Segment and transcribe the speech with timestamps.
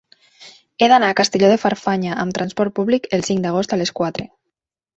[0.79, 4.31] He d'anar a Castelló de Farfanya amb trasport públic el cinc d'agost a les quatre.